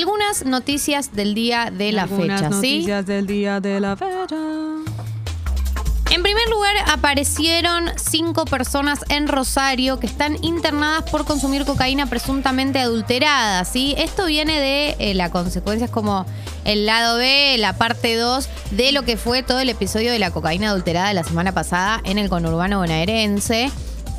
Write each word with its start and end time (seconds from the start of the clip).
algunas 0.00 0.46
noticias 0.46 1.14
del 1.14 1.34
día 1.34 1.70
de 1.70 1.92
la 1.92 2.04
Algunas 2.04 2.40
fecha, 2.40 2.52
¿sí? 2.60 2.74
noticias 2.76 3.06
del 3.06 3.26
día 3.26 3.60
de 3.60 3.80
la 3.80 3.96
fecha. 3.96 4.36
En 6.10 6.22
primer 6.22 6.48
lugar, 6.48 6.74
aparecieron 6.90 7.90
cinco 7.96 8.46
personas 8.46 9.00
en 9.10 9.28
Rosario 9.28 10.00
que 10.00 10.06
están 10.06 10.42
internadas 10.42 11.08
por 11.10 11.26
consumir 11.26 11.66
cocaína 11.66 12.06
presuntamente 12.06 12.80
adulterada. 12.80 13.64
¿sí? 13.66 13.94
Esto 13.98 14.24
viene 14.26 14.58
de 14.58 14.96
eh, 14.98 15.14
la 15.14 15.30
consecuencia, 15.30 15.84
es 15.84 15.90
como 15.90 16.24
el 16.64 16.86
lado 16.86 17.18
B, 17.18 17.56
la 17.58 17.74
parte 17.74 18.16
2 18.16 18.48
de 18.70 18.92
lo 18.92 19.02
que 19.02 19.18
fue 19.18 19.42
todo 19.42 19.60
el 19.60 19.68
episodio 19.68 20.10
de 20.12 20.18
la 20.18 20.30
cocaína 20.30 20.70
adulterada 20.70 21.08
de 21.08 21.14
la 21.14 21.24
semana 21.24 21.52
pasada 21.52 22.00
en 22.04 22.18
el 22.18 22.30
conurbano 22.30 22.78
bonaerense. 22.78 23.70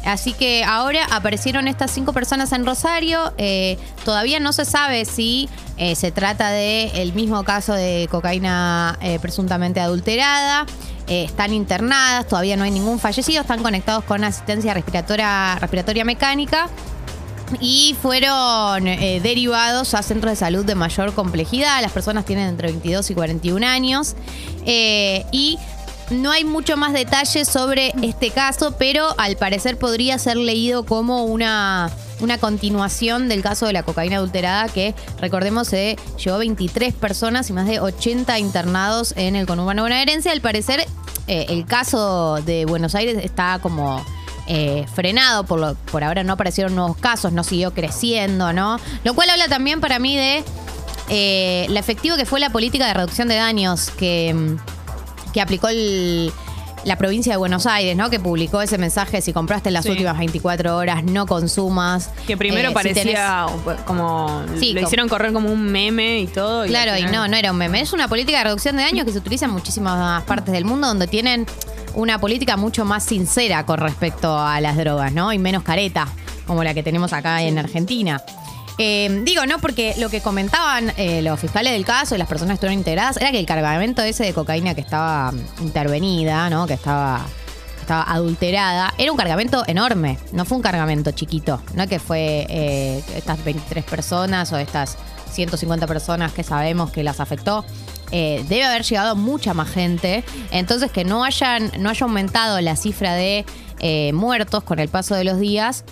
Así 0.06 0.34
que 0.34 0.64
ahora 0.64 1.06
aparecieron 1.12 1.68
estas 1.68 1.92
cinco 1.92 2.14
personas 2.14 2.52
en 2.54 2.66
Rosario. 2.66 3.34
Eh, 3.38 3.78
todavía 4.04 4.40
no 4.40 4.52
se 4.54 4.66
sabe 4.66 5.06
si 5.06 5.48
eh, 5.78 5.96
se 5.96 6.12
trata 6.12 6.50
del 6.50 7.14
mismo 7.14 7.44
caso 7.44 7.74
de 7.74 8.08
cocaína 8.10 8.98
eh, 9.02 9.20
presuntamente 9.20 9.80
adulterada. 9.80 10.66
Están 11.08 11.52
internadas, 11.52 12.26
todavía 12.26 12.56
no 12.56 12.64
hay 12.64 12.72
ningún 12.72 12.98
fallecido, 12.98 13.42
están 13.42 13.62
conectados 13.62 14.06
con 14.06 14.24
asistencia 14.24 14.74
respiratoria, 14.74 15.60
mecánica 16.06 16.70
y 17.60 17.98
fueron 18.02 18.86
derivados 18.86 19.94
a 19.94 20.04
centros 20.04 20.32
de 20.32 20.36
salud 20.38 20.64
de 20.64 20.74
mayor 20.76 21.14
complejidad. 21.14 21.82
Las 21.82 21.92
personas 21.92 22.24
tienen 22.24 22.48
entre 22.48 22.70
22 22.70 23.12
y 23.12 23.14
41 23.14 23.68
años. 23.68 24.16
Y 24.66 25.58
no 26.12 26.32
hay 26.32 26.44
mucho 26.44 26.78
más 26.78 26.94
detalle 26.94 27.46
sobre 27.46 27.94
este 28.02 28.32
caso, 28.32 28.76
pero 28.78 29.16
al 29.18 29.38
parecer 29.38 29.78
podría 29.78 30.20
ser 30.20 30.38
leído 30.38 30.86
como 30.86 31.24
una, 31.26 31.90
una 32.20 32.38
continuación 32.38 33.30
del 33.30 33.42
caso 33.42 33.66
de 33.66 33.74
la 33.74 33.84
cocaína 33.84 34.18
adulterada 34.18 34.68
que, 34.68 34.94
recordemos, 35.20 35.68
se 35.68 35.98
llevó 36.24 36.38
23 36.40 36.94
personas 36.94 37.50
y 37.50 37.54
más 37.54 37.68
de 37.68 37.80
80 37.80 38.38
internados 38.40 39.14
en 39.18 39.36
el 39.36 39.48
conurbano 39.48 39.84
bonaerense. 39.84 40.30
Al 40.30 40.42
parecer, 40.42 40.86
eh, 41.28 41.46
el 41.50 41.66
caso 41.66 42.40
de 42.46 42.66
Buenos 42.66 42.94
Aires 42.96 43.18
está 43.24 43.60
como 43.62 44.04
eh, 44.48 44.86
frenado, 44.94 45.46
por, 45.46 45.60
lo, 45.60 45.76
por 45.92 46.04
ahora 46.04 46.24
no 46.24 46.34
aparecieron 46.34 46.76
nuevos 46.76 46.98
casos, 46.98 47.32
no 47.32 47.44
siguió 47.44 47.74
creciendo, 47.74 48.54
¿no? 48.54 48.80
Lo 49.04 49.14
cual 49.14 49.30
habla 49.30 49.48
también 49.48 49.80
para 49.80 49.98
mí 50.00 50.18
de 50.18 50.44
eh, 51.10 51.68
la 51.70 51.80
efectiva 51.80 52.18
que 52.18 52.26
fue 52.26 52.40
la 52.40 52.52
política 52.52 52.88
de 52.88 52.94
reducción 52.94 53.28
de 53.28 53.36
daños 53.36 53.92
que, 53.92 54.34
mm, 54.34 54.58
que 55.34 55.42
aplicó 55.42 55.68
el- 55.70 56.32
la 56.84 56.96
provincia 56.98 57.32
de 57.34 57.38
Buenos 57.38 57.68
Aires, 57.68 57.96
¿no? 57.96 58.10
Que 58.10 58.20
publicó 58.20 58.60
ese 58.60 58.80
mensaje, 58.80 59.22
si 59.22 59.34
compraste 59.34 59.70
en 59.70 59.74
las 59.74 59.84
Sí. 59.86 59.92
últimas 59.92 60.18
24 60.18 60.76
horas, 60.78 61.04
no 61.04 61.28
consumas. 61.28 62.10
Que 62.26 62.36
primero 62.38 62.64
Eh, 62.64 62.68
si 62.70 62.74
parecía 62.74 63.46
como. 63.86 64.44
Sí, 64.60 64.74
lo 64.74 64.82
hicieron 64.82 65.08
correr 65.08 65.32
como 65.32 65.52
un 65.52 65.64
meme 65.72 66.22
y 66.22 66.28
todo. 66.28 66.66
Claro, 66.66 66.94
y 66.94 67.04
final- 67.04 67.12
no, 67.12 67.28
no 67.28 67.38
era 67.38 67.52
un 67.52 67.58
meme. 67.58 67.82
Es 67.82 67.94
una 67.94 68.08
política 68.08 68.40
de 68.40 68.46
reducción 68.46 68.78
de 68.78 68.84
daños 68.84 69.06
que 69.06 69.12
se 69.12 69.20
utiliza 69.20 69.46
en 69.46 69.52
muchísimas 69.52 70.24
partes 70.24 70.52
del 70.54 70.66
mundo 70.66 70.88
donde 70.88 71.06
tienen 71.06 71.46
una 71.94 72.20
política 72.20 72.58
mucho 72.58 72.84
más 72.84 73.04
sincera 73.04 73.64
con 73.66 73.80
respecto 73.80 74.40
a 74.40 74.60
las 74.60 74.76
drogas, 74.76 75.14
¿no? 75.14 75.32
Y 75.34 75.38
menos 75.38 75.62
careta, 75.62 76.08
como 76.48 76.64
la 76.64 76.74
que 76.74 76.82
tenemos 76.82 77.14
acá 77.14 77.44
en 77.44 77.60
Argentina. 77.60 78.24
Eh, 78.78 79.22
digo, 79.24 79.46
no, 79.46 79.60
porque 79.60 79.96
lo 79.98 80.10
que 80.10 80.22
comentaban 80.22 80.94
eh, 80.98 81.22
los 81.22 81.40
fiscales 81.40 81.74
del 81.74 81.86
caso 81.86 82.16
y 82.16 82.18
las 82.18 82.28
personas 82.28 82.54
que 82.54 82.56
estuvieron 82.56 82.80
integradas 82.80 83.18
era 83.18 83.32
que 83.32 83.40
el 83.40 83.46
cargamento 83.46 84.02
ese 84.02 84.24
de 84.24 84.34
cocaína 84.34 84.74
que 84.76 84.82
estaba 84.82 85.32
mm, 85.32 85.40
intervenida, 85.62 86.50
¿no? 86.50 86.68
Que 86.68 86.74
estaba 86.74 87.26
estaba 87.80 88.04
adulterada, 88.04 88.94
era 89.00 89.12
un 89.12 89.18
cargamento 89.18 89.64
enorme, 89.68 90.20
no 90.32 90.46
fue 90.46 90.58
un 90.58 90.62
cargamento 90.62 91.12
chiquito, 91.12 91.62
no 91.74 91.88
que 91.88 92.00
fue 92.00 92.46
eh, 92.48 93.04
estas 93.16 93.44
23 93.44 93.84
personas 93.84 94.54
o 94.54 94.58
estas 94.58 94.98
150 95.32 95.88
personas 95.88 96.32
que 96.32 96.44
sabemos 96.44 96.92
que 96.92 97.04
las 97.04 97.20
afectó. 97.20 97.66
Eh, 98.12 98.46
debe 98.48 98.66
haber 98.66 98.84
llegado 98.84 99.16
mucha 99.16 99.54
más 99.54 99.70
gente, 99.70 100.24
entonces 100.52 100.92
que 100.92 101.04
no 101.04 101.24
hayan 101.24 101.72
no 101.80 101.90
haya 101.90 102.06
aumentado 102.06 102.62
la 102.62 102.76
cifra 102.76 103.14
de 103.16 103.46
muertos 104.14 104.64
con 104.64 104.78
el 104.78 104.90
paso 104.90 105.16
de 105.16 105.24
los 105.24 105.40
días 105.40 105.84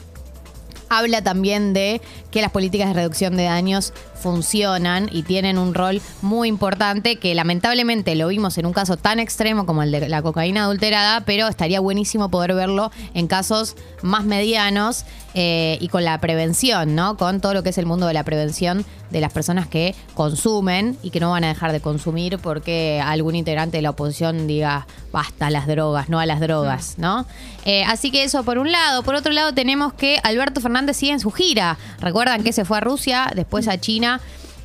habla 0.89 1.22
también 1.22 1.73
de 1.73 2.01
que 2.31 2.41
las 2.41 2.51
políticas 2.51 2.90
de 2.90 2.94
reducción 2.94 3.38
de 3.38 3.44
daños 3.44 3.94
funcionan 4.16 5.09
y 5.12 5.23
tienen 5.23 5.57
un 5.57 5.73
rol 5.73 6.01
muy 6.22 6.47
importante 6.47 7.17
que 7.17 7.34
lamentablemente 7.35 8.16
lo 8.16 8.28
vimos 8.28 8.57
en 8.57 8.66
un 8.66 8.73
caso 8.73 8.97
tan 8.97 9.19
extremo 9.19 9.66
como 9.66 9.84
el 9.84 9.91
de 9.91 10.09
la 10.09 10.22
cocaína 10.22 10.63
adulterada, 10.63 11.22
pero 11.22 11.47
estaría 11.47 11.79
buenísimo 11.79 12.29
poder 12.29 12.53
verlo 12.53 12.91
en 13.13 13.28
casos 13.28 13.75
más 14.01 14.25
medianos 14.25 15.06
eh, 15.35 15.78
y 15.79 15.89
con 15.89 16.03
la 16.03 16.19
prevención, 16.19 16.95
¿no? 16.95 17.16
Con 17.16 17.39
todo 17.39 17.53
lo 17.53 17.63
que 17.63 17.69
es 17.69 17.78
el 17.78 17.85
mundo 17.85 18.07
de 18.07 18.13
la 18.13 18.23
prevención 18.23 18.85
de 19.12 19.22
las 19.22 19.31
personas 19.31 19.68
que 19.68 19.95
consumen 20.13 20.97
y 21.01 21.09
que 21.09 21.19
no 21.19 21.31
van 21.31 21.44
a 21.44 21.47
dejar 21.47 21.72
de 21.72 21.79
consumir 21.79 22.38
porque 22.39 23.01
algún 23.03 23.35
integrante 23.35 23.78
de 23.78 23.81
la 23.81 23.91
oposición 23.91 24.47
diga 24.47 24.88
basta 25.12 25.47
a 25.47 25.50
las 25.50 25.68
drogas, 25.68 26.09
no 26.09 26.19
a 26.19 26.25
las 26.25 26.39
drogas, 26.39 26.95
¿no? 26.97 27.25
Eh, 27.66 27.84
así 27.84 28.12
que 28.12 28.23
eso 28.23 28.44
por 28.44 28.57
un 28.57 28.72
lado. 28.72 29.03
Por 29.03 29.16
otro 29.16 29.31
lado 29.31 29.53
tenemos 29.53 29.94
que 29.94 30.19
Alberto 30.23 30.62
Fernández 30.62 30.97
sigue 30.97 31.12
en 31.12 31.19
su 31.19 31.31
gira. 31.31 31.78
Recuerdan 32.19 32.44
que 32.44 32.52
se 32.52 32.66
fue 32.66 32.80
a 32.80 32.81
Rusia, 32.81 33.31
después 33.34 33.69
a 33.69 33.80
China 33.80 34.19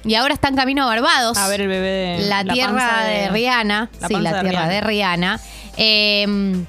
y 0.05 0.17
ahora 0.17 0.35
está 0.35 0.49
en 0.49 0.57
camino 0.57 0.83
a 0.83 0.87
Barbados. 0.87 1.39
A 1.39 1.47
ver 1.47 1.61
el 1.61 1.69
bebé 1.69 2.19
de. 2.19 2.27
la, 2.27 2.39
panza 2.39 2.53
tierra 2.53 3.05
de, 3.05 3.29
Rihanna. 3.29 3.91
la 4.01 4.09
sí, 4.09 4.15
la 4.15 4.33
de 4.33 4.41
tierra 4.41 4.67
Rihanna. 4.67 4.69
de 4.69 4.81
Rihanna. 4.81 5.41
Eh, 5.77 6.65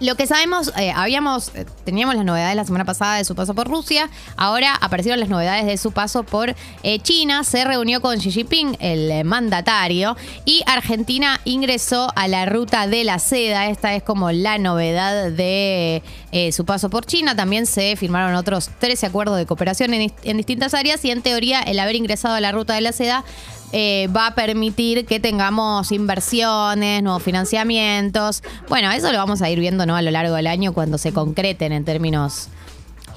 lo 0.00 0.14
que 0.14 0.26
sabemos, 0.26 0.72
eh, 0.76 0.92
habíamos, 0.94 1.52
eh, 1.54 1.66
teníamos 1.84 2.14
las 2.14 2.24
novedades 2.24 2.54
la 2.54 2.64
semana 2.64 2.84
pasada 2.84 3.16
de 3.16 3.24
su 3.24 3.34
paso 3.34 3.54
por 3.54 3.68
Rusia, 3.68 4.08
ahora 4.36 4.74
aparecieron 4.74 5.18
las 5.18 5.28
novedades 5.28 5.66
de 5.66 5.76
su 5.76 5.92
paso 5.92 6.22
por 6.22 6.54
eh, 6.82 6.98
China, 7.00 7.42
se 7.42 7.64
reunió 7.64 8.00
con 8.00 8.18
Xi 8.18 8.30
Jinping, 8.30 8.76
el 8.80 9.24
mandatario, 9.24 10.16
y 10.44 10.62
Argentina 10.66 11.40
ingresó 11.44 12.12
a 12.14 12.28
la 12.28 12.46
ruta 12.46 12.86
de 12.86 13.02
la 13.02 13.18
seda, 13.18 13.66
esta 13.68 13.94
es 13.94 14.02
como 14.02 14.30
la 14.30 14.58
novedad 14.58 15.32
de 15.32 16.02
su 16.52 16.64
paso 16.64 16.90
por 16.90 17.04
China, 17.06 17.34
también 17.34 17.66
se 17.66 17.96
firmaron 17.96 18.34
otros 18.34 18.70
13 18.78 19.06
acuerdos 19.06 19.36
de 19.36 19.46
cooperación 19.46 19.92
en 19.94 20.36
distintas 20.36 20.74
áreas 20.74 21.04
y 21.04 21.10
en 21.10 21.22
teoría 21.22 21.60
el 21.60 21.78
haber 21.80 21.96
ingresado 21.96 22.34
a 22.34 22.40
la 22.40 22.52
ruta 22.52 22.74
de 22.74 22.82
la 22.82 22.92
seda 22.92 23.24
eh, 23.72 24.08
va 24.14 24.28
a 24.28 24.34
permitir 24.34 25.06
que 25.06 25.20
tengamos 25.20 25.92
inversiones, 25.92 27.02
nuevos 27.02 27.22
financiamientos. 27.22 28.42
Bueno, 28.68 28.90
eso 28.90 29.12
lo 29.12 29.18
vamos 29.18 29.42
a 29.42 29.50
ir 29.50 29.60
viendo 29.60 29.84
¿no? 29.86 29.96
a 29.96 30.02
lo 30.02 30.10
largo 30.10 30.34
del 30.34 30.46
año 30.46 30.72
cuando 30.72 30.98
se 30.98 31.12
concreten 31.12 31.72
en 31.72 31.84
términos 31.84 32.48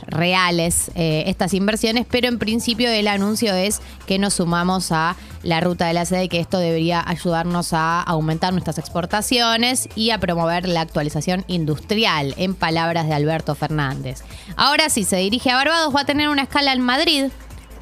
reales 0.08 0.92
eh, 0.96 1.24
estas 1.28 1.54
inversiones, 1.54 2.06
pero 2.10 2.28
en 2.28 2.40
principio 2.40 2.90
el 2.90 3.08
anuncio 3.08 3.54
es 3.54 3.82
que 4.06 4.20
nos 4.20 4.36
sumamos 4.36 4.92
a 4.92 5.16
la 5.44 5.62
ruta 5.62 5.88
de 5.88 5.94
la 5.94 6.06
seda 6.06 6.24
y 6.24 6.30
que 6.30 6.40
esto 6.40 6.60
debería 6.60 7.04
ayudarnos 7.06 7.74
a 7.74 8.02
aumentar 8.02 8.52
nuestras 8.52 8.78
exportaciones 8.78 9.90
y 9.96 10.12
a 10.12 10.20
promover 10.20 10.68
la 10.68 10.82
actualización 10.82 11.46
industrial, 11.48 12.34
en 12.38 12.56
palabras 12.56 13.08
de 13.08 13.14
Alberto 13.14 13.56
Fernández. 13.56 14.24
Ahora 14.56 14.90
sí, 14.90 15.04
se 15.04 15.18
dirige 15.18 15.52
a 15.52 15.56
Barbados, 15.56 15.96
va 15.96 16.02
a 16.02 16.06
tener 16.06 16.30
una 16.30 16.44
escala 16.44 16.74
en 16.74 16.82
Madrid. 16.82 17.26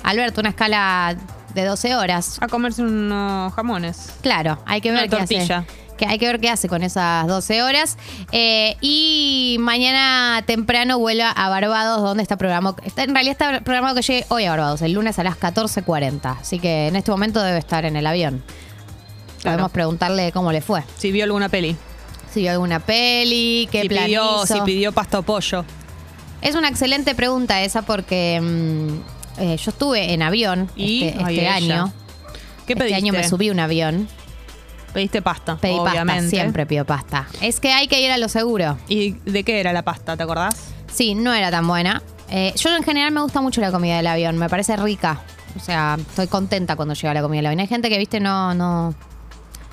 Alberto, 0.03 0.39
una 0.41 0.49
escala 0.49 1.17
de 1.53 1.65
12 1.65 1.95
horas. 1.95 2.37
A 2.41 2.47
comerse 2.47 2.81
unos 2.81 3.53
jamones. 3.53 4.11
Claro, 4.21 4.59
hay 4.65 4.81
que 4.81 4.91
ver 4.91 4.99
Una 5.03 5.09
qué 5.09 5.17
tortilla. 5.17 5.57
hace. 5.59 5.89
Que 5.97 6.05
hay 6.05 6.17
que 6.17 6.27
ver 6.27 6.39
qué 6.39 6.49
hace 6.49 6.69
con 6.69 6.81
esas 6.81 7.27
12 7.27 7.61
horas. 7.61 7.97
Eh, 8.31 8.77
y 8.79 9.57
mañana 9.59 10.41
temprano 10.45 10.97
vuela 10.97 11.29
a 11.29 11.49
Barbados, 11.49 12.01
donde 12.01 12.23
está 12.23 12.37
programado. 12.37 12.77
Está, 12.83 13.03
en 13.03 13.13
realidad 13.13 13.33
está 13.33 13.61
programado 13.61 13.95
que 13.95 14.01
llegue 14.03 14.25
hoy 14.29 14.45
a 14.45 14.51
Barbados, 14.51 14.81
el 14.81 14.93
lunes 14.93 15.19
a 15.19 15.23
las 15.23 15.37
14.40. 15.37 16.37
Así 16.39 16.59
que 16.59 16.87
en 16.87 16.95
este 16.95 17.11
momento 17.11 17.41
debe 17.41 17.57
estar 17.57 17.83
en 17.83 17.97
el 17.97 18.07
avión. 18.07 18.41
Claro. 19.41 19.57
Podemos 19.57 19.71
preguntarle 19.71 20.31
cómo 20.31 20.53
le 20.53 20.61
fue. 20.61 20.83
Si 20.97 21.11
vio 21.11 21.25
alguna 21.25 21.49
peli. 21.49 21.75
Si 22.31 22.41
vio 22.41 22.51
alguna 22.51 22.79
peli, 22.79 23.67
qué 23.71 23.81
si 23.81 23.89
plan 23.89 24.05
pidió, 24.05 24.43
hizo. 24.43 24.55
si 24.55 24.61
pidió 24.61 24.91
pasta 24.93 25.19
o 25.19 25.23
pollo. 25.23 25.65
Es 26.41 26.55
una 26.55 26.69
excelente 26.69 27.13
pregunta 27.15 27.61
esa 27.61 27.81
porque 27.81 28.39
mm, 28.41 29.18
eh, 29.39 29.57
yo 29.57 29.71
estuve 29.71 30.13
en 30.13 30.21
avión 30.21 30.69
Y 30.75 31.05
este, 31.05 31.23
Ay, 31.23 31.37
este 31.39 31.47
año. 31.47 31.93
¿Qué 32.65 32.73
este 32.73 32.75
pediste? 32.75 32.95
año 32.95 33.13
me 33.13 33.27
subí 33.27 33.49
un 33.49 33.59
avión. 33.59 34.07
Pediste 34.93 35.21
pasta. 35.21 35.57
Pedí 35.57 35.73
obviamente. 35.73 36.23
pasta, 36.23 36.29
siempre 36.29 36.65
pido 36.65 36.85
pasta. 36.85 37.27
Es 37.41 37.59
que 37.59 37.71
hay 37.71 37.87
que 37.87 38.01
ir 38.01 38.11
a 38.11 38.17
lo 38.17 38.27
seguro. 38.27 38.77
¿Y 38.87 39.11
de 39.25 39.43
qué 39.43 39.59
era 39.59 39.71
la 39.73 39.83
pasta? 39.83 40.17
¿Te 40.17 40.23
acordás? 40.23 40.69
Sí, 40.91 41.15
no 41.15 41.33
era 41.33 41.51
tan 41.51 41.67
buena. 41.67 42.01
Eh, 42.29 42.53
yo 42.55 42.75
en 42.75 42.83
general 42.83 43.11
me 43.11 43.21
gusta 43.21 43.41
mucho 43.41 43.61
la 43.61 43.71
comida 43.71 43.97
del 43.97 44.07
avión, 44.07 44.37
me 44.37 44.49
parece 44.49 44.75
rica. 44.77 45.21
O 45.55 45.59
sea, 45.59 45.97
estoy 45.99 46.27
contenta 46.27 46.75
cuando 46.75 46.93
llega 46.93 47.13
la 47.13 47.21
comida 47.21 47.39
del 47.39 47.47
avión. 47.47 47.59
Hay 47.59 47.67
gente 47.67 47.89
que, 47.89 47.97
viste, 47.97 48.19
no, 48.19 48.53
no, 48.53 48.93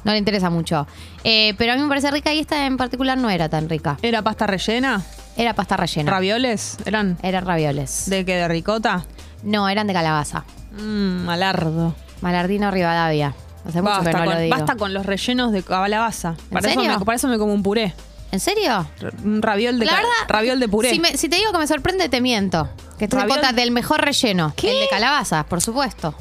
no 0.04 0.12
le 0.12 0.18
interesa 0.18 0.48
mucho. 0.50 0.86
Eh, 1.24 1.54
pero 1.58 1.72
a 1.72 1.76
mí 1.76 1.82
me 1.82 1.88
parece 1.88 2.10
rica 2.10 2.32
y 2.32 2.38
esta 2.38 2.66
en 2.66 2.76
particular 2.76 3.16
no 3.18 3.28
era 3.30 3.48
tan 3.48 3.68
rica. 3.68 3.98
¿Era 4.02 4.22
pasta 4.22 4.46
rellena? 4.46 5.02
Era 5.36 5.54
pasta 5.54 5.76
rellena. 5.76 6.10
¿Ravioles? 6.10 6.78
¿Eran? 6.86 7.18
Eran 7.22 7.44
ravioles. 7.44 8.04
¿De 8.08 8.24
qué? 8.24 8.36
¿De 8.36 8.48
ricota? 8.48 9.04
No, 9.46 9.68
eran 9.68 9.86
de 9.86 9.92
calabaza. 9.94 10.44
Mmm, 10.72 11.24
malardo. 11.24 11.94
Malardino 12.20 12.70
Rivadavia. 12.70 13.34
Hace 13.66 13.80
mucho 13.82 14.00
que 14.02 14.12
no 14.12 14.18
con, 14.18 14.34
lo 14.34 14.38
digo. 14.40 14.56
basta 14.56 14.76
con 14.76 14.92
los 14.94 15.06
rellenos 15.06 15.52
de 15.52 15.62
calabaza. 15.62 16.30
¿En 16.30 16.48
Para 16.50 16.70
eso, 16.70 16.80
me, 16.82 16.98
para 17.04 17.16
eso 17.16 17.28
me 17.28 17.38
como 17.38 17.52
un 17.54 17.62
puré. 17.62 17.94
¿En 18.32 18.40
serio? 18.40 18.86
Un 19.24 19.40
raviol 19.42 19.78
de, 19.78 19.86
La 19.86 19.92
verdad, 19.94 20.08
raviol 20.28 20.60
de 20.60 20.68
puré. 20.68 20.90
Si, 20.90 20.98
me- 21.00 21.16
si 21.16 21.28
te 21.28 21.36
digo 21.36 21.52
que 21.52 21.58
me 21.58 21.66
sorprende, 21.66 22.08
te 22.08 22.20
miento. 22.20 22.68
Que 22.98 23.04
en 23.06 23.10
Raviol- 23.10 23.28
contra 23.28 23.52
del 23.52 23.70
mejor 23.70 24.00
relleno. 24.04 24.52
¿Qué? 24.56 24.70
El 24.72 24.80
de 24.80 24.88
calabaza, 24.88 25.44
por 25.46 25.60
supuesto. 25.60 26.14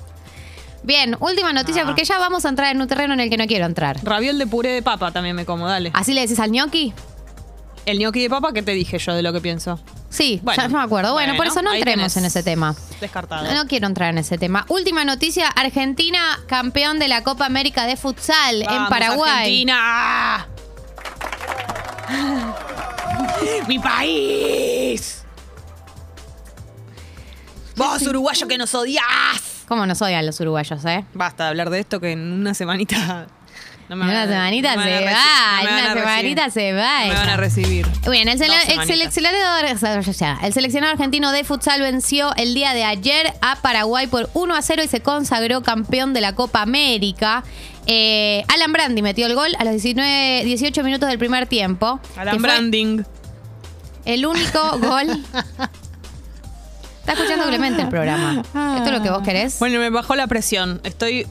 Bien, 0.83 1.18
última 1.19 1.51
noticia, 1.51 1.81
Ah. 1.81 1.86
porque 1.86 2.04
ya 2.06 2.19
vamos 2.19 2.45
a 2.45 2.50
entrar 2.50 2.75
en 2.75 2.80
un 2.81 2.88
terreno 2.88 3.13
en 3.16 3.19
el 3.22 3.30
que 3.30 3.38
no 3.38 3.48
quiero 3.48 3.66
entrar. 3.66 3.98
Raviol 4.04 4.38
de 4.38 4.45
puré 4.48 4.69
de 4.69 4.81
papa 4.83 5.12
también 5.12 5.36
me 5.36 5.45
como, 5.45 5.68
dale. 5.68 5.89
¿Así 5.95 6.13
le 6.13 6.22
decís 6.22 6.39
al 6.39 6.51
gnocchi? 6.51 6.94
El 7.88 7.98
gnocchi 8.00 8.22
de 8.22 8.30
papa, 8.30 8.54
¿qué 8.54 8.62
te 8.62 8.72
dije 8.74 8.98
yo 9.00 9.13
de 9.13 9.22
lo 9.24 9.33
que 9.33 9.42
pienso? 9.42 9.80
Sí, 10.15 10.39
Bueno, 10.41 10.63
ya 10.63 10.69
me 10.69 10.81
acuerdo. 10.81 11.12
Bueno, 11.13 11.35
por 11.35 11.45
eso 11.45 11.62
no 11.62 11.73
entremos 11.73 12.15
en 12.15 12.23
ese 12.25 12.41
tema. 12.41 12.73
Descartado. 13.01 13.53
No, 13.53 13.67
quiero 13.67 13.88
entrar 13.88 14.12
en 14.12 14.19
ese 14.19 14.38
tema. 14.38 14.65
Última 14.69 15.03
noticia, 15.03 15.50
Argentina 15.50 16.39
campeón 16.47 17.00
de 17.00 17.09
la 17.09 17.23
Copa 17.23 17.45
América 17.45 17.85
de 17.85 17.97
Futsal 17.97 18.62
en 18.62 18.88
Paraguay. 18.88 19.65
Argentina. 19.65 20.47
¡Mi 23.67 23.79
país! 23.79 25.23
Vos, 27.75 28.01
uruguayo, 28.03 28.47
que 28.47 28.57
nos 28.57 28.73
odias. 28.73 29.03
¿Cómo 29.67 29.85
nos 29.85 30.01
odian 30.01 30.25
los 30.25 30.39
uruguayos, 30.39 30.85
eh? 30.85 31.03
Basta 31.13 31.44
de 31.44 31.50
hablar 31.50 31.69
de 31.69 31.79
esto 31.79 32.00
que 32.00 32.13
en 32.13 32.31
una 32.31 32.53
semanita. 32.53 33.27
No 33.89 33.95
En 33.95 34.01
una 34.01 34.25
semanita 34.25 34.75
no 34.75 34.81
me 34.83 34.97
se 35.00 35.06
va, 35.06 35.63
no 35.63 35.75
en 36.19 36.35
me 36.35 36.35
van 36.35 36.39
una 36.39 36.44
a 36.44 36.45
recibir. 36.45 36.45
semanita 36.45 36.50
se 36.50 36.73
va. 36.73 37.06
Me 37.06 37.13
van 37.13 37.29
a 37.29 37.38
recibir. 37.38 37.88
Bien, 38.09 38.27
el, 38.27 38.38
seleccionador, 38.88 39.65
el 40.44 40.53
seleccionado 40.53 40.94
argentino 40.94 41.31
de 41.31 41.44
futsal 41.44 41.81
venció 41.81 42.33
el 42.35 42.53
día 42.53 42.73
de 42.73 42.83
ayer 42.83 43.33
a 43.41 43.57
Paraguay 43.57 44.07
por 44.07 44.29
1 44.33 44.56
a 44.56 44.62
0 44.62 44.83
y 44.83 44.88
se 44.88 45.01
consagró 45.01 45.62
campeón 45.62 46.13
de 46.13 46.21
la 46.21 46.35
Copa 46.35 46.62
América. 46.62 47.44
Eh, 47.88 48.44
Alan 48.47 48.73
Brandi 48.73 49.01
metió 49.01 49.27
el 49.27 49.35
gol 49.35 49.56
a 49.59 49.63
los 49.63 49.73
19, 49.73 50.44
18 50.45 50.83
minutos 50.83 51.09
del 51.09 51.19
primer 51.19 51.47
tiempo. 51.47 52.00
Alan 52.15 52.41
Branding. 52.41 53.03
El 54.06 54.25
único 54.25 54.59
gol. 54.79 55.23
Está 57.00 57.13
escuchando 57.13 57.45
Clemente 57.45 57.83
el 57.83 57.89
programa. 57.89 58.41
¿Esto 58.41 58.85
es 58.85 58.91
lo 58.91 59.03
que 59.03 59.09
vos 59.12 59.21
querés? 59.21 59.59
Bueno, 59.59 59.79
me 59.79 59.91
bajó 59.91 60.15
la 60.15 60.25
presión. 60.25 60.81
Estoy, 60.83 61.27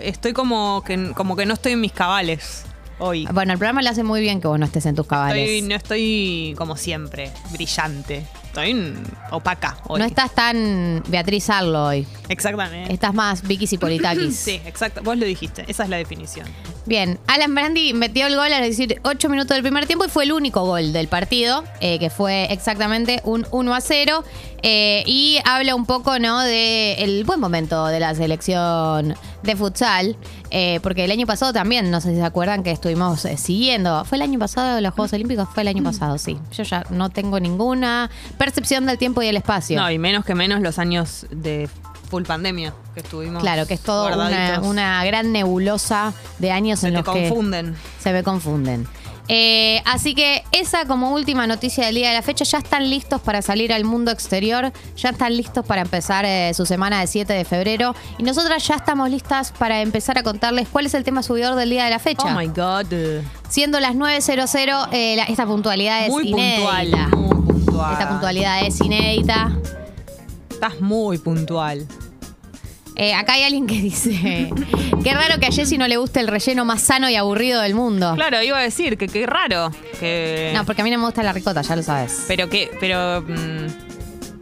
estoy 0.00 0.32
como 0.32 0.84
que, 0.86 1.12
como 1.14 1.34
que 1.34 1.46
no 1.46 1.54
estoy 1.54 1.72
en 1.72 1.80
mis 1.80 1.92
cabales 1.92 2.64
hoy. 2.98 3.26
Bueno, 3.32 3.52
el 3.52 3.58
programa 3.58 3.82
le 3.82 3.88
hace 3.88 4.02
muy 4.02 4.20
bien 4.20 4.40
que 4.40 4.48
vos 4.48 4.58
no 4.58 4.64
estés 4.66 4.86
en 4.86 4.94
tus 4.94 5.06
cabales. 5.06 5.48
Estoy- 5.48 5.62
no 5.68 5.74
estoy 5.74 6.54
como 6.56 6.76
siempre, 6.76 7.30
brillante. 7.52 8.24
Estoy 8.56 8.72
mm, 8.72 8.94
opaca 9.32 9.76
hoy. 9.86 10.00
No 10.00 10.06
estás 10.06 10.34
tan 10.34 11.02
Beatriz 11.08 11.50
Arlo 11.50 11.88
hoy. 11.88 12.06
Exactamente. 12.30 12.90
Estás 12.90 13.12
más 13.12 13.42
Vicky 13.46 13.66
Cipolitakis. 13.66 14.34
Sí, 14.46 14.62
exacto. 14.64 15.02
Vos 15.02 15.18
lo 15.18 15.26
dijiste. 15.26 15.66
Esa 15.68 15.82
es 15.84 15.90
la 15.90 15.98
definición. 15.98 16.46
Bien, 16.86 17.18
Alan 17.26 17.54
Brandi 17.54 17.92
metió 17.92 18.26
el 18.28 18.34
gol 18.36 18.50
a 18.52 18.60
los 18.60 18.74
18 18.74 19.28
minutos 19.28 19.54
del 19.54 19.62
primer 19.62 19.86
tiempo 19.86 20.06
y 20.06 20.08
fue 20.08 20.24
el 20.24 20.32
único 20.32 20.64
gol 20.64 20.92
del 20.94 21.08
partido, 21.08 21.64
eh, 21.80 21.98
que 21.98 22.08
fue 22.08 22.50
exactamente 22.50 23.20
un 23.24 23.46
1 23.50 23.74
a 23.74 23.80
0. 23.82 24.24
eh, 24.62 25.02
y 25.06 25.38
habla 25.44 25.74
un 25.74 25.84
poco, 25.84 26.18
¿no?, 26.18 26.40
de 26.40 26.94
el 26.94 27.24
buen 27.24 27.38
momento 27.40 27.86
de 27.86 28.00
la 28.00 28.14
selección 28.14 29.14
de 29.42 29.54
futsal. 29.56 30.16
eh, 30.50 30.80
porque 30.82 31.04
el 31.04 31.10
año 31.10 31.26
pasado 31.26 31.52
también, 31.52 31.90
no 31.90 32.00
sé 32.00 32.10
si 32.10 32.16
se 32.16 32.24
acuerdan 32.24 32.62
que 32.62 32.70
estuvimos 32.70 33.20
siguiendo. 33.36 34.04
¿Fue 34.04 34.16
el 34.16 34.22
año 34.22 34.38
pasado 34.38 34.80
los 34.80 34.94
Juegos 34.94 35.12
Olímpicos? 35.12 35.48
Fue 35.52 35.62
el 35.62 35.68
año 35.68 35.82
pasado, 35.82 36.18
sí. 36.18 36.38
Yo 36.52 36.62
ya 36.62 36.84
no 36.90 37.10
tengo 37.10 37.38
ninguna 37.40 38.10
percepción 38.46 38.86
del 38.86 38.96
tiempo 38.96 39.22
y 39.22 39.26
el 39.26 39.36
espacio. 39.36 39.76
No, 39.80 39.90
y 39.90 39.98
menos 39.98 40.24
que 40.24 40.36
menos 40.36 40.60
los 40.60 40.78
años 40.78 41.26
de 41.30 41.68
full 42.08 42.22
pandemia 42.22 42.72
que 42.94 43.00
estuvimos. 43.00 43.42
Claro, 43.42 43.66
que 43.66 43.74
es 43.74 43.80
todo 43.80 44.06
una, 44.62 45.04
gran 45.04 45.32
nebulosa 45.32 46.14
de 46.38 46.52
años 46.52 46.78
Se 46.80 46.88
en 46.88 46.94
los 46.94 47.02
que 47.04 47.10
confunden. 47.28 47.74
se 47.98 48.12
me 48.12 48.22
confunden. 48.22 48.86
Eh, 49.28 49.82
así 49.84 50.14
que 50.14 50.44
esa 50.52 50.84
como 50.86 51.10
última 51.12 51.48
noticia 51.48 51.86
del 51.86 51.96
día 51.96 52.10
de 52.10 52.14
la 52.14 52.22
fecha, 52.22 52.44
ya 52.44 52.58
están 52.58 52.88
listos 52.88 53.20
para 53.20 53.42
salir 53.42 53.72
al 53.72 53.82
mundo 53.82 54.12
exterior, 54.12 54.72
ya 54.96 55.08
están 55.08 55.36
listos 55.36 55.66
para 55.66 55.82
empezar 55.82 56.24
eh, 56.24 56.52
su 56.54 56.64
semana 56.64 57.00
de 57.00 57.08
7 57.08 57.32
de 57.32 57.44
febrero 57.44 57.96
y 58.18 58.22
nosotras 58.22 58.64
ya 58.68 58.76
estamos 58.76 59.10
listas 59.10 59.50
para 59.58 59.82
empezar 59.82 60.16
a 60.16 60.22
contarles 60.22 60.68
cuál 60.68 60.86
es 60.86 60.94
el 60.94 61.02
tema 61.02 61.24
subidor 61.24 61.56
del 61.56 61.70
día 61.70 61.86
de 61.86 61.90
la 61.90 61.98
fecha. 61.98 62.22
Oh 62.36 62.38
my 62.38 62.46
God. 62.46 62.86
Siendo 63.48 63.80
las 63.80 63.96
9.00, 63.96 64.88
eh, 64.92 65.16
la- 65.16 65.24
esta 65.24 65.44
puntualidad 65.44 66.04
es 66.04 66.10
Muy 66.10 66.28
inédita. 66.28 67.08
puntual. 67.10 67.25
Puntual. 67.76 67.92
Esta 67.92 68.08
puntualidad 68.08 68.66
es 68.66 68.80
inédita. 68.80 69.50
Estás 70.50 70.80
muy 70.80 71.18
puntual. 71.18 71.86
Eh, 72.94 73.12
acá 73.12 73.34
hay 73.34 73.42
alguien 73.42 73.66
que 73.66 73.74
dice, 73.74 74.50
qué 75.04 75.12
raro 75.12 75.38
que 75.38 75.46
a 75.46 75.50
Jessy 75.50 75.76
no 75.76 75.86
le 75.86 75.98
guste 75.98 76.20
el 76.20 76.28
relleno 76.28 76.64
más 76.64 76.80
sano 76.80 77.10
y 77.10 77.16
aburrido 77.16 77.60
del 77.60 77.74
mundo. 77.74 78.14
Claro, 78.14 78.42
iba 78.42 78.56
a 78.56 78.62
decir 78.62 78.96
que 78.96 79.06
qué 79.06 79.26
raro. 79.26 79.70
Que... 80.00 80.52
No, 80.54 80.64
porque 80.64 80.80
a 80.80 80.84
mí 80.84 80.90
no 80.90 80.96
me 80.96 81.04
gusta 81.04 81.22
la 81.22 81.34
ricota, 81.34 81.60
ya 81.60 81.76
lo 81.76 81.82
sabes. 81.82 82.24
Pero 82.26 82.48
que, 82.48 82.70
pero 82.80 83.20
mm, 83.20 83.85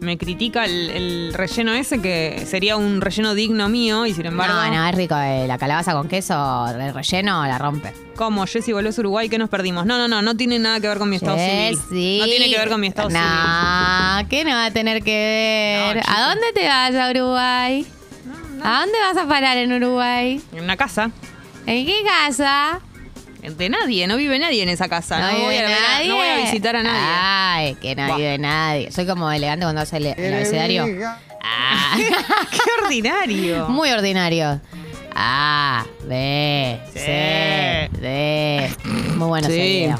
me 0.05 0.17
critica 0.19 0.65
el, 0.65 0.91
el 0.91 1.35
relleno 1.35 1.73
ese 1.73 2.01
que 2.01 2.45
sería 2.47 2.77
un 2.77 3.01
relleno 3.01 3.35
digno 3.35 3.69
mío 3.69 4.07
y 4.07 4.15
sin 4.15 4.27
embargo. 4.27 4.55
No, 4.55 4.71
no, 4.71 4.87
es 4.89 4.95
rico. 4.95 5.17
eh, 5.19 5.47
la 5.49 5.59
calabaza 5.59 5.93
con 5.93 6.09
queso, 6.09 6.67
el 6.69 6.95
relleno 6.95 7.45
la 7.47 7.59
rompe. 7.59 7.93
¿Cómo? 8.17 8.47
Jessy 8.47 8.73
volvés 8.73 8.97
a 8.97 9.01
Uruguay, 9.01 9.29
¿qué 9.29 9.39
nos 9.39 9.49
perdimos? 9.49 9.87
No, 9.87 9.99
no, 9.99 10.07
no, 10.07 10.23
no 10.23 10.37
tiene 10.37 10.59
nada 10.61 10.79
que 10.79 10.87
ver 10.87 10.99
con 10.99 11.11
mi 11.11 11.17
estado 11.17 11.37
civil. 11.37 11.77
Jessy. 11.79 12.19
No 12.21 12.27
tiene 12.27 12.51
que 12.51 12.59
ver 12.59 12.69
con 12.69 12.81
mi 12.81 12.87
estado 12.87 13.11
civil. 13.11 13.23
No, 13.25 14.29
¿qué 14.29 14.45
no 14.45 14.51
va 14.51 14.67
a 14.67 14.71
tener 14.71 15.03
que 15.03 15.93
ver? 15.95 15.97
No. 15.97 16.03
¿A 16.15 16.29
dónde 16.29 16.53
te 16.55 16.69
vas 16.69 16.95
a 16.95 17.11
Uruguay? 17.11 17.87
¿A 18.63 18.81
dónde 18.81 18.99
vas 19.01 19.17
a 19.17 19.27
parar 19.29 19.57
en 19.59 19.73
Uruguay? 19.73 20.41
En 20.53 20.63
una 20.65 20.77
casa. 20.77 21.11
¿En 21.67 21.85
qué 21.87 21.97
casa? 22.07 22.81
De 23.43 23.69
nadie, 23.69 24.07
no 24.07 24.17
vive 24.17 24.39
nadie 24.39 24.63
en 24.63 24.71
esa 24.71 24.89
casa. 24.89 25.19
No, 25.21 25.29
vive 25.37 25.43
voy, 25.45 25.57
a, 25.57 25.63
ver 25.63 25.73
a- 25.75 26.05
no 26.09 26.17
voy 26.17 26.29
a 26.29 26.37
visitar 26.39 26.77
a 26.77 26.83
nadie. 26.83 26.99
Que 27.81 27.95
no 27.97 28.07
Buah. 28.07 28.17
vive 28.17 28.39
nadie. 28.39 28.93
Soy 28.93 29.07
como 29.07 29.31
elegante 29.31 29.65
cuando 29.65 29.81
hace 29.83 29.97
el, 29.99 30.07
el 30.07 30.35
abecedario. 30.35 30.87
Ah, 31.43 31.97
¡Qué 32.51 32.85
ordinario! 32.85 33.69
muy 33.69 33.91
ordinario. 33.91 34.61
A, 35.15 35.85
B. 36.09 36.81
C, 36.93 37.89
D. 38.01 38.71
Muy 39.17 39.29
bueno 39.29 39.47
ese 39.49 39.57
Sí. 39.57 39.63
video. 39.85 39.99